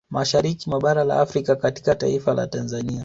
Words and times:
Mashariki 0.09 0.69
mwa 0.69 0.79
bara 0.79 1.03
la 1.03 1.19
Afrika 1.21 1.55
katika 1.55 1.95
taifa 1.95 2.33
la 2.33 2.47
Tanzania 2.47 2.99